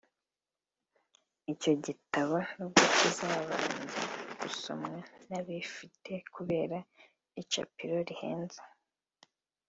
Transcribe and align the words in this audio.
Icyo 1.53 1.71
gitabo 1.85 2.35
nubwo 2.55 2.83
kizabanza 2.97 4.01
gusomwa 4.41 4.99
n’abifite 5.29 6.13
kubera 6.35 6.77
icapiro 7.41 7.97
rihenze 8.09 8.61